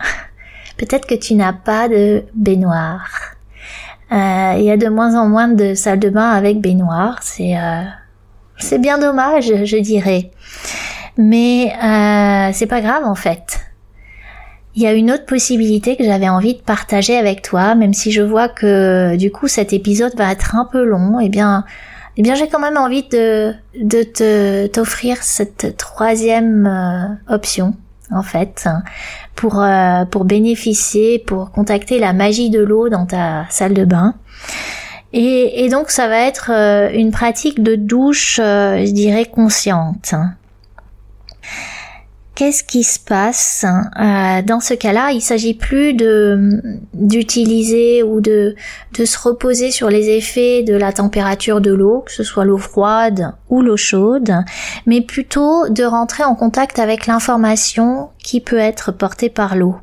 [0.76, 3.08] peut-être que tu n'as pas de baignoire.
[4.10, 7.18] Il y a de moins en moins de salles de bain avec baignoire.
[7.22, 7.54] C'est
[8.60, 10.30] c'est bien dommage, je dirais.
[11.16, 13.60] Mais euh, c'est pas grave en fait.
[14.76, 18.12] Il y a une autre possibilité que j'avais envie de partager avec toi, même si
[18.12, 21.18] je vois que du coup cet épisode va être un peu long.
[21.20, 21.64] Eh bien,
[22.16, 27.74] eh bien j'ai quand même envie de de te t'offrir cette troisième euh, option
[28.12, 28.68] en fait,
[29.36, 34.14] pour, euh, pour bénéficier, pour contacter la magie de l'eau dans ta salle de bain.
[35.12, 40.14] Et, donc ça va être euh, une pratique de douche, euh, je dirais, consciente
[42.40, 43.66] qu'est-ce qui se passe
[44.00, 45.10] euh, dans ce cas-là?
[45.12, 46.62] Il s'agit plus de
[46.94, 48.54] d'utiliser ou de
[48.98, 52.56] de se reposer sur les effets de la température de l'eau, que ce soit l'eau
[52.56, 54.32] froide ou l'eau chaude,
[54.86, 59.76] mais plutôt de rentrer en contact avec l'information qui peut être portée par l'eau.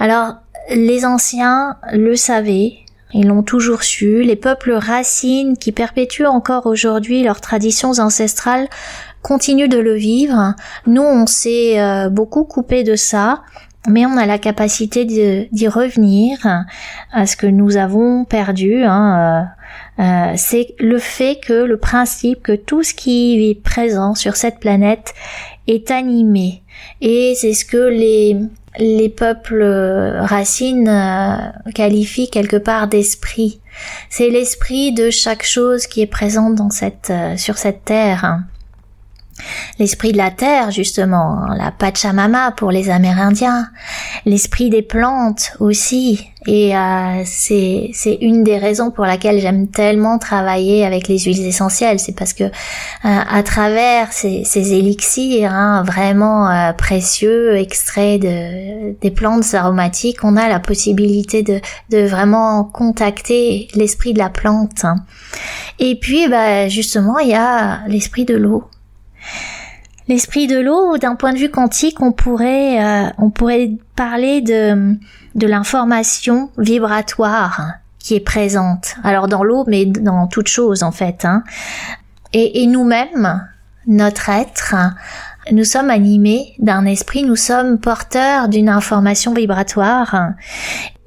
[0.00, 0.38] Alors,
[0.70, 2.78] les anciens le savaient,
[3.16, 4.22] ils l'ont toujours su.
[4.22, 8.68] Les peuples racines qui perpétuent encore aujourd'hui leurs traditions ancestrales
[9.22, 10.54] continue de le vivre.
[10.86, 13.42] Nous, on s'est euh, beaucoup coupé de ça,
[13.88, 16.38] mais on a la capacité d'y revenir
[17.12, 18.84] à ce que nous avons perdu.
[18.84, 19.48] Hein,
[19.98, 24.36] euh, euh, c'est le fait que le principe que tout ce qui est présent sur
[24.36, 25.14] cette planète
[25.66, 26.62] est animé.
[27.00, 28.36] Et c'est ce que les,
[28.78, 29.62] les peuples
[30.20, 33.60] racines qualifient quelque part d'esprit.
[34.10, 38.40] C'est l'esprit de chaque chose qui est présente dans cette, sur cette terre
[39.78, 43.68] l'esprit de la terre justement, la Pachamama pour les Amérindiens,
[44.24, 46.28] l'esprit des plantes aussi.
[46.48, 51.44] Et euh, c'est c'est une des raisons pour laquelle j'aime tellement travailler avec les huiles
[51.44, 52.50] essentielles, c'est parce que euh,
[53.02, 60.36] à travers ces, ces élixirs hein, vraiment euh, précieux, extraits de des plantes aromatiques, on
[60.36, 64.84] a la possibilité de de vraiment contacter l'esprit de la plante.
[65.80, 68.64] Et puis bah justement il y a l'esprit de l'eau
[70.08, 74.96] L'esprit de l'eau, d'un point de vue quantique, on pourrait, euh, on pourrait parler de,
[75.34, 78.94] de l'information vibratoire qui est présente.
[79.02, 81.24] Alors dans l'eau, mais dans toute chose en fait.
[81.24, 81.42] Hein.
[82.32, 83.48] Et, et nous-mêmes,
[83.88, 84.76] notre être,
[85.52, 90.32] nous sommes animés d'un esprit, nous sommes porteurs d'une information vibratoire.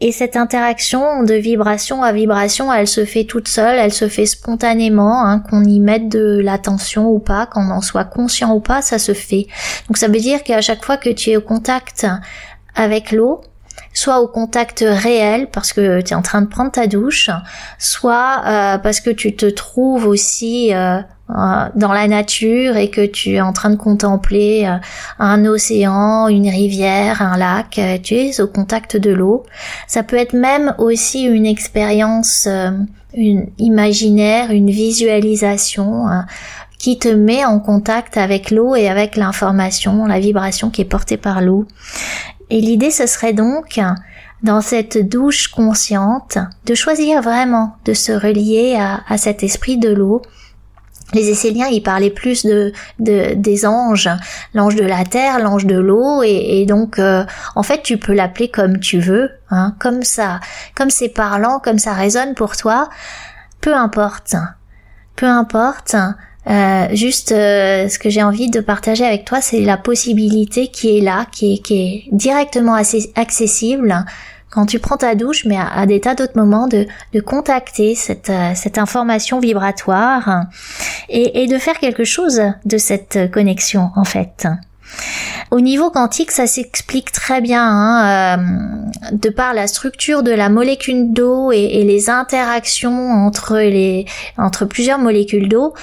[0.01, 4.25] Et cette interaction de vibration à vibration, elle se fait toute seule, elle se fait
[4.25, 8.81] spontanément, hein, qu'on y mette de l'attention ou pas, qu'on en soit conscient ou pas,
[8.81, 9.47] ça se fait.
[9.87, 12.07] Donc ça veut dire qu'à chaque fois que tu es au contact
[12.75, 13.41] avec l'eau,
[13.93, 17.29] soit au contact réel parce que tu es en train de prendre ta douche,
[17.77, 23.05] soit euh, parce que tu te trouves aussi euh, euh, dans la nature et que
[23.05, 24.77] tu es en train de contempler euh,
[25.19, 29.43] un océan, une rivière, un lac, tu es au contact de l'eau.
[29.87, 32.47] Ça peut être même aussi une expérience
[33.15, 36.05] une imaginaire, une visualisation
[36.77, 41.17] qui te met en contact avec l'eau et avec l'information, la vibration qui est portée
[41.17, 41.65] par l'eau.
[42.49, 43.79] Et l'idée ce serait donc
[44.43, 49.89] dans cette douche consciente de choisir vraiment de se relier à, à cet esprit de
[49.89, 50.21] l'eau
[51.13, 54.09] les Esséliens, ils parlaient plus de, des anges,
[54.53, 58.49] l'ange de la terre, l'ange de l'eau, et, donc euh, en fait tu peux l'appeler
[58.49, 60.39] comme tu veux, hein, comme ça,
[60.75, 62.89] comme c'est parlant, comme ça résonne pour toi,
[63.61, 64.35] peu importe,
[65.15, 65.95] peu importe.
[66.49, 70.97] Euh, juste euh, ce que j'ai envie de partager avec toi, c'est la possibilité qui
[70.97, 74.05] est là, qui est, qui est directement accessible
[74.49, 78.31] quand tu prends ta douche, mais à, des tas d'autres moments, de, de contacter cette,
[78.31, 80.45] euh, cette information vibratoire
[81.07, 84.47] et, et de faire quelque chose de cette connexion en fait.
[85.51, 90.49] Au niveau quantique, ça s'explique très bien hein, euh, de par la structure de la
[90.49, 94.05] molécule d'eau et, les interactions entre les
[94.37, 95.73] entre plusieurs molécules d'eau.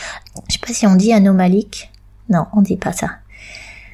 [0.49, 1.91] Je sais pas si on dit anomalique.
[2.29, 3.09] Non, on dit pas ça.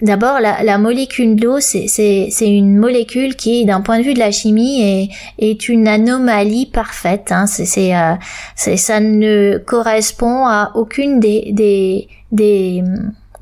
[0.03, 4.83] D'abord, la, molécule d'eau, c'est une molécule qui, d'un point de vue de la chimie,
[4.83, 7.31] est, est une anomalie parfaite.
[7.31, 7.47] Hein.
[7.47, 8.15] C'est, euh,
[8.57, 12.83] ça ne correspond à aucune des, des, des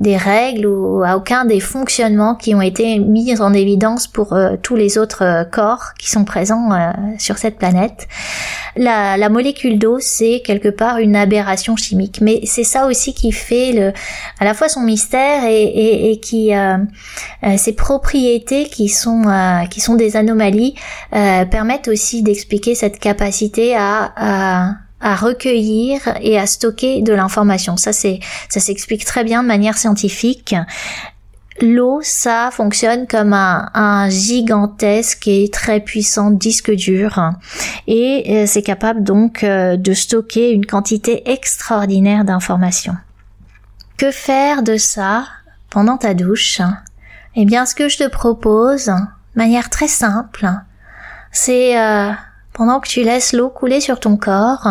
[0.00, 4.56] des règles ou à aucun des fonctionnements qui ont été mis en évidence pour euh,
[4.60, 8.08] tous les autres euh, corps qui sont présents euh, sur cette planète.
[8.76, 13.72] La, molécule d'eau, c'est quelque part une aberration chimique, mais c'est ça aussi qui fait
[13.72, 13.92] le,
[14.38, 16.52] à la fois son mystère et, qui
[17.56, 19.24] ses propriétés qui sont
[19.70, 20.74] qui sont des anomalies
[21.10, 27.76] permettent aussi d'expliquer cette capacité à à recueillir et à stocker de l'information.
[27.76, 30.54] Ça c'est ça s'explique très bien de manière scientifique.
[31.62, 37.20] L'eau, ça fonctionne comme un, gigantesque et très puissant disque dur
[37.86, 42.96] et euh, c'est capable donc euh, de stocker une quantité extraordinaire d'informations.
[43.98, 45.26] Que faire de ça
[45.68, 46.62] pendant ta douche?
[47.36, 48.94] Eh bien, ce que je te propose, de
[49.36, 50.48] manière très simple,
[51.30, 52.10] c'est euh,
[52.54, 54.66] pendant que tu laisses l'eau couler sur ton corps,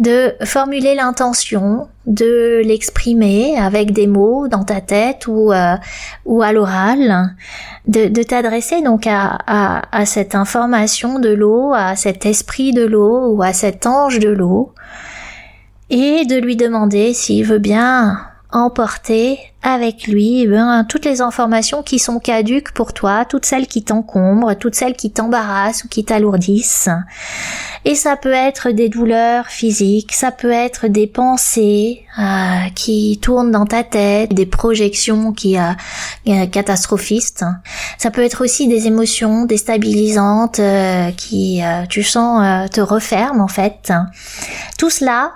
[0.00, 5.76] de formuler l'intention, de l'exprimer avec des mots dans ta tête ou, euh,
[6.24, 7.36] ou à l'oral,
[7.86, 13.42] de, t'adresser donc à, à, cette information de l'eau, à cet esprit de l'eau ou
[13.42, 14.72] à cet ange de l'eau,
[15.90, 21.82] et de lui demander s'il veut bien emporter avec lui eh ben, toutes les informations
[21.82, 26.04] qui sont caduques pour toi, toutes celles qui t'encombrent, toutes celles qui t'embarrassent ou qui
[26.04, 26.88] t'alourdissent.
[27.84, 33.50] Et ça peut être des douleurs physiques, ça peut être des pensées euh, qui tournent
[33.50, 37.44] dans ta tête, des projections qui euh, catastrophistes.
[37.98, 43.44] Ça peut être aussi des émotions déstabilisantes euh, qui, euh, tu sens, euh, te referment
[43.44, 43.92] en fait.
[44.78, 45.32] Tout cela,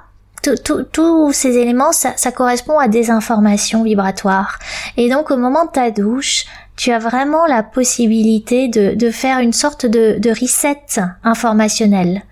[0.93, 4.59] tous ces éléments, ça, ça, correspond à des informations vibratoires.
[4.97, 6.45] Et donc au moment de ta douche,
[6.77, 10.83] tu as vraiment la possibilité de, de faire une sorte de, de reset
[11.23, 12.23] informationnel.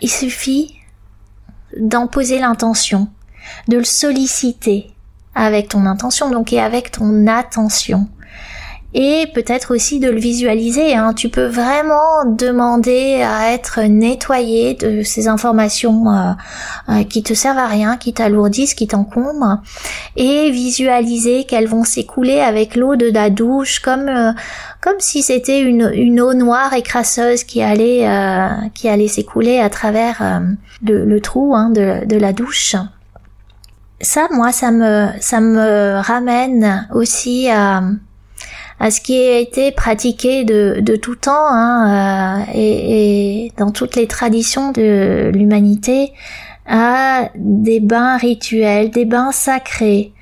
[0.00, 0.76] Il suffit
[1.78, 3.08] d'en poser l'intention,
[3.68, 4.90] de le solliciter
[5.34, 8.08] avec ton intention donc et avec ton attention
[8.94, 10.94] et peut-être aussi de le visualiser.
[10.94, 11.14] Hein.
[11.14, 16.32] Tu peux vraiment demander à être nettoyé de ces informations euh,
[16.88, 19.62] euh, qui te servent à rien, qui t'alourdissent, qui t'encombrent,
[20.16, 24.32] et visualiser qu'elles vont s'écouler avec l'eau de la douche, comme euh,
[24.80, 28.04] comme si c'était une, une eau noire et crasseuse qui allait
[28.74, 30.42] qui allait s'écouler à travers
[30.84, 32.74] le, le, trou hein, de, de la douche
[34.00, 37.82] ça, moi, ça me, ça me ramène aussi à,
[38.82, 43.70] à ce qui a été pratiqué de, de tout temps hein, euh, et, et, dans
[43.70, 46.12] toutes les traditions de l'humanité,
[46.66, 50.12] à des bains rituels, des bains sacrés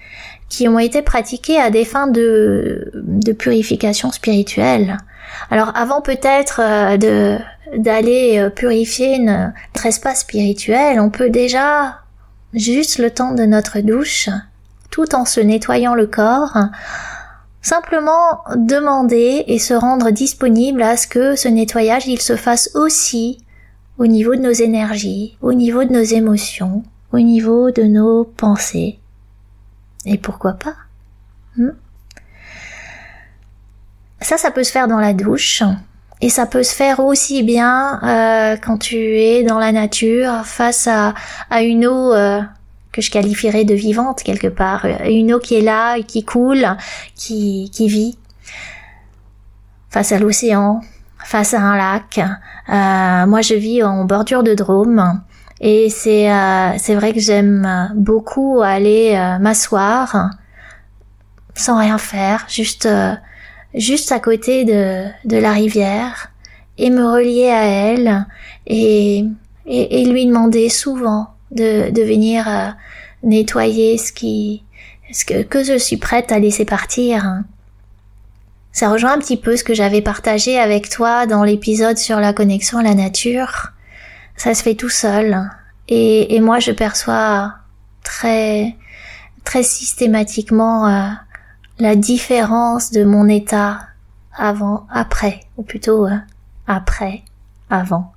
[0.51, 4.99] qui ont été pratiqués à des fins de, de purification spirituelle.
[5.51, 7.39] Alors avant peut-être euh, de
[7.79, 12.01] d'aller euh, purifier notre espace spirituel, on peut déjà
[12.53, 14.29] juste le temps de notre douche,
[14.91, 16.59] tout en se nettoyant le corps,
[17.63, 23.45] Simplement demander et se rendre disponible à ce que ce nettoyage il se fasse aussi
[23.99, 26.83] au niveau de nos énergies, au niveau de nos émotions,
[27.13, 28.99] au niveau de nos pensées.
[30.07, 30.75] Et pourquoi pas
[31.59, 31.71] hmm?
[34.23, 35.63] Ça, ça peut se faire dans la douche.
[36.23, 40.87] Et ça peut se faire aussi bien euh, quand tu es dans la nature face
[40.87, 41.15] à,
[41.49, 42.41] à une eau euh,
[43.01, 46.67] que je qualifierais de vivante quelque part, une eau qui est là, qui coule,
[47.15, 48.19] qui, qui vit
[49.89, 50.81] face à l'océan,
[51.25, 52.19] face à un lac.
[52.19, 55.23] Euh, moi, je vis en bordure de Drôme
[55.61, 60.31] et c'est euh, c'est vrai que j'aime beaucoup aller euh, m'asseoir
[61.55, 63.15] sans rien faire, juste euh,
[63.75, 66.33] juste à côté de de la rivière
[66.79, 68.27] et me relier à elle
[68.67, 69.27] et,
[69.67, 72.69] et lui demander souvent de, de venir euh,
[73.23, 74.65] nettoyer ce qui
[75.13, 77.25] ce que, que je suis prête à laisser partir.
[77.25, 77.45] Hein.
[78.73, 82.33] Ça rejoint un petit peu ce que j'avais partagé avec toi dans l'épisode sur la
[82.33, 83.73] connexion à la nature.
[84.37, 85.51] Ça se fait tout seul.
[85.89, 87.55] Et, et moi, je perçois
[88.05, 88.77] très,
[89.45, 91.09] très systématiquement euh,
[91.81, 93.81] la différence de mon état
[94.37, 96.17] avant, après, ou plutôt euh,
[96.69, 97.23] après,
[97.69, 98.13] avant.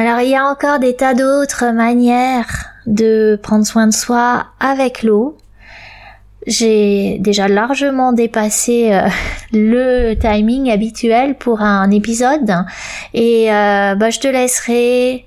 [0.00, 5.02] Alors il y a encore des tas d'autres manières de prendre soin de soi avec
[5.02, 5.36] l'eau.
[6.46, 9.10] J'ai déjà largement dépassé euh,
[9.52, 12.50] le timing habituel pour un épisode
[13.12, 15.26] et euh, bah, je te laisserai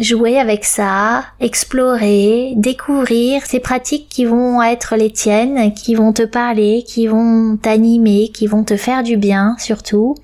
[0.00, 6.22] jouer avec ça, explorer, découvrir ces pratiques qui vont être les tiennes, qui vont te
[6.22, 10.14] parler, qui vont t'animer, qui vont te faire du bien surtout.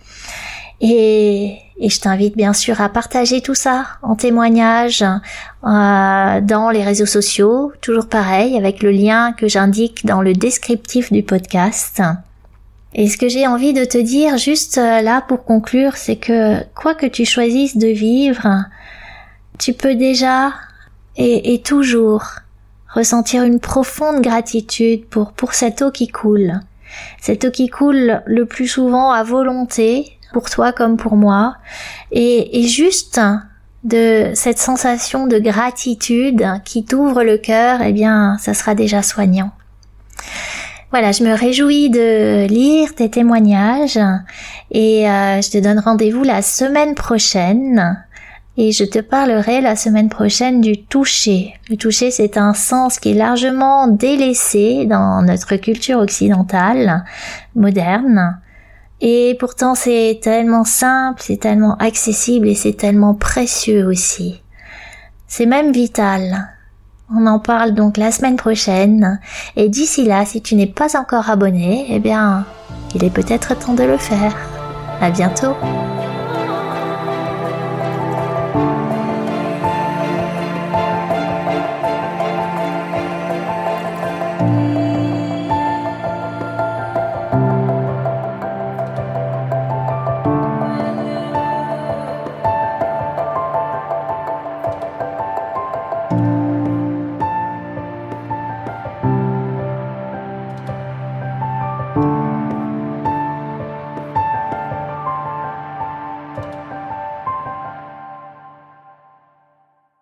[0.80, 6.84] Et et je t'invite bien sûr à partager tout ça en témoignage euh, dans les
[6.84, 12.02] réseaux sociaux, toujours pareil, avec le lien que j'indique dans le descriptif du podcast.
[12.92, 16.62] Et ce que j'ai envie de te dire juste euh, là pour conclure, c'est que
[16.74, 18.46] quoi que tu choisisses de vivre,
[19.58, 20.52] tu peux déjà
[21.16, 22.24] et, et toujours
[22.92, 26.60] ressentir une profonde gratitude pour, pour cette eau qui coule.
[27.22, 31.56] Cette eau qui coule le plus souvent à volonté, pour toi comme pour moi.
[32.12, 33.20] Et, et juste
[33.84, 39.50] de cette sensation de gratitude qui t'ouvre le cœur, eh bien, ça sera déjà soignant.
[40.90, 44.00] Voilà, je me réjouis de lire tes témoignages
[44.72, 48.04] et euh, je te donne rendez-vous la semaine prochaine
[48.56, 51.54] et je te parlerai la semaine prochaine du toucher.
[51.68, 57.04] Le toucher, c'est un sens qui est largement délaissé dans notre culture occidentale
[57.54, 58.40] moderne.
[59.00, 64.42] Et pourtant c'est tellement simple, c'est tellement accessible et c'est tellement précieux aussi.
[65.26, 66.48] C'est même vital.
[67.14, 69.20] On en parle donc la semaine prochaine.
[69.56, 72.44] Et d'ici là, si tu n'es pas encore abonné, eh bien,
[72.94, 74.36] il est peut-être temps de le faire.
[75.00, 75.56] À bientôt!